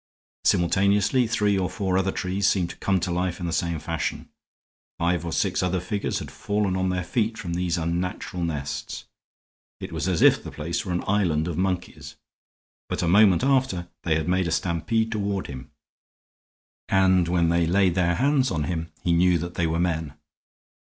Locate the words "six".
5.31-5.61